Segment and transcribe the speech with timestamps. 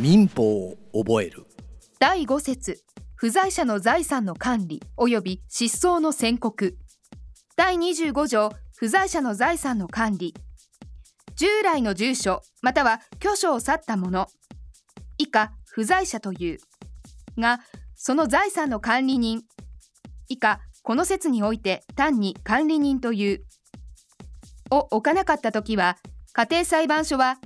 [0.00, 1.44] 民法を覚える。
[1.98, 2.78] 第5節
[3.16, 6.78] 不在者の財産の管理及び失踪の宣告。
[7.56, 10.34] 第25条不在者の財産の管理。
[11.34, 14.28] 従来の住所または居所を去った者
[15.18, 16.58] 以下不在者という。
[17.36, 17.58] が
[17.96, 19.42] その財産の管理人。
[20.28, 23.44] 以下この説において単に管理人という。
[24.70, 25.98] を置かなかったときは
[26.34, 27.38] 家庭裁判所は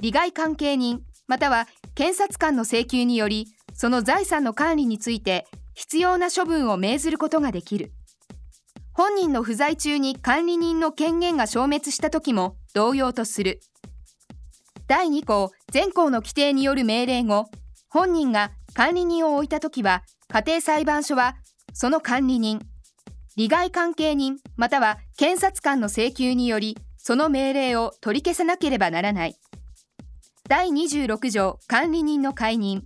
[0.00, 1.68] 利害関係人または
[1.98, 7.90] 検察官の請求によりその財産の管理について必要な処分を命ずることができる。
[8.92, 13.58] 本人の不在中に管理人の権限が消滅した時も同様とする。
[14.86, 17.46] 第2項前項の規定による命令後
[17.90, 21.34] 本人が管理人を置いた時は家庭裁判所は
[21.72, 22.60] その管理人
[23.36, 29.34] 利害関係人または検察官の請求によりその命令を取り消さなければならない。
[30.48, 32.82] 第26条管理人の解任。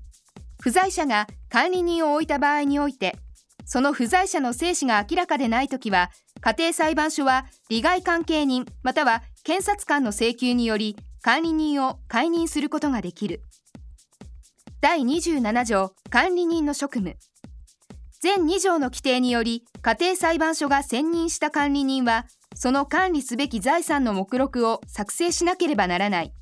[0.61, 3.16] 不在者が管理人を置いた場合において
[3.65, 6.10] その不在者の生死が明らかでないときは
[6.41, 13.43] 家庭裁判所は利害関係人または検察官の請求により管理人を解任することができる。
[14.80, 17.16] 第27条管理人の職務。
[18.21, 22.26] 全2条の規定により家庭裁判所が選任した管理人は
[22.57, 26.32] その管理すべき財産の目録を作成しなければならない。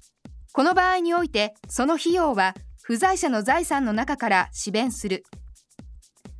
[0.52, 5.24] この場合においてその費用は不在者の財産の中から支弁する。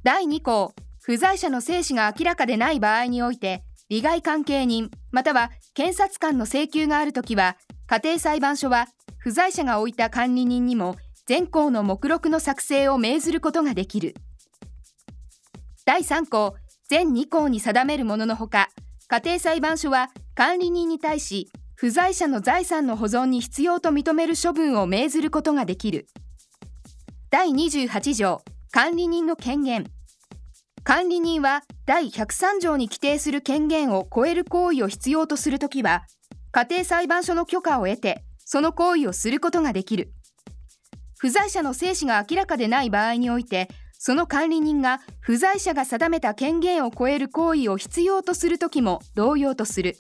[0.03, 8.87] 第2項不在者の生死が明らかでない場合において利害関係人または検察官の請求があるときは家庭裁判所は
[9.19, 14.15] 不在者が置いた管理人にも全項の目録の作成を命ずることができる。
[15.85, 16.57] 第3項
[16.89, 18.71] 全2項に定めるもののほか
[19.09, 21.51] 家庭裁判所は管理人に対し
[21.81, 26.09] 不在者の財産の保存に必要と認める処分を命ずることができる。
[27.31, 29.87] 第28条管理人の権限。
[30.85, 36.03] 管理人は第103条に規定する権限を超える行為を必要とするときは
[36.53, 40.13] 家庭裁判所の許可を得てその行為をすることができる。
[41.17, 49.97] 不在者の生死が明らかでない場合においてその管理人が不在者が定めた権限を超える行為を必要とするときも同様とする。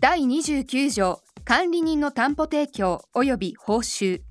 [0.00, 4.22] 第29条管理人の担保提供及び報酬。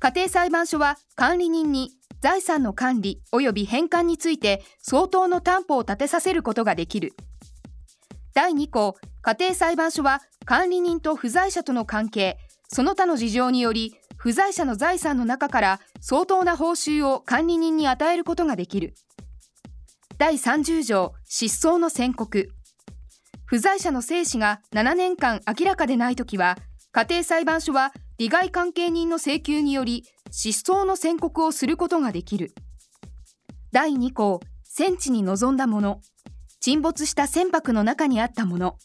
[0.00, 7.14] 家庭裁判所は管理人に財産の管理及び返還について相当の担保を立てさせることができる。
[8.34, 12.36] 第2項家庭裁判所は管理人と不在者との関係
[12.66, 18.94] その他の事情により不在者の財産の中から相当な報酬を管理人に与えることができる。
[20.18, 22.50] 第30条失踪の宣告。
[23.46, 26.56] 不在者の生死が7年間明らかでないときは
[26.92, 32.54] 家庭裁判所は利害関係人の請求により失踪の宣告をすることができる。
[33.72, 36.00] 第2項戦地に臨んだもの。
[36.60, 38.78] 沈没した船舶の中にあったもの。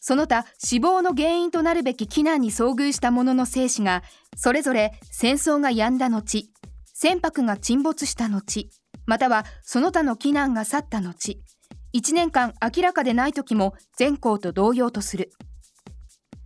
[0.00, 4.02] その他死亡の原因となるべき避難に遭遇した者の生死が
[4.36, 6.50] それぞれ戦争が止んだ後
[6.92, 8.68] 船舶が沈没した後
[9.06, 11.40] またはその他の避難が去った後
[11.94, 15.30] 1年間明らかでない時も全項と同様とする。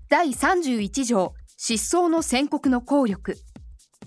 [0.09, 3.37] 第31条失踪の宣告の効力。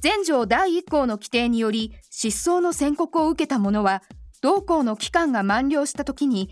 [0.01, 4.01] 前条第1項の規定により失踪の宣告を受けた者は
[4.41, 6.49] 同項の期間が満了した時に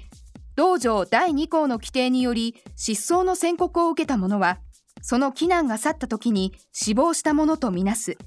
[0.55, 4.59] 同条第2項の規定により失踪の宣告を受けた者は
[5.01, 8.17] その避難が去った時に死亡したものとみなす。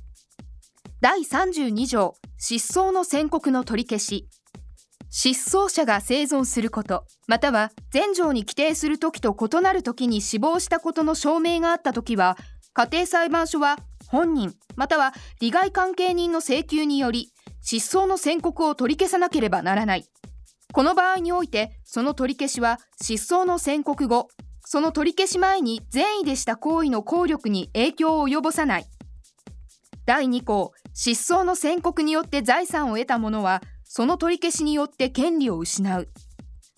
[1.02, 4.28] 第32条失踪の宣告の取り消し。
[5.10, 12.36] 失踪者が生存することまたは前条に規定する時と異なる時に死亡したことの証明があった時は
[12.72, 13.76] 家庭裁判所は
[14.06, 20.06] 本人または利害関係人の請求により失踪の宣告を取り消さなければならない。
[20.72, 24.28] この場合においてその取り消しは失踪の宣告後
[24.64, 28.86] その取り消し前に善意でした行為の効力に影響を及ぼさない。
[30.06, 33.62] 第2項失踪の宣告によって財産を得た者は
[33.92, 36.08] その取り消しによって権利を失う。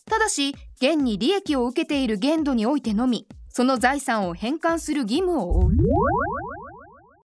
[0.07, 5.77] ただし現に利益を受けている限度においてのみその財産を返還する義務を負う。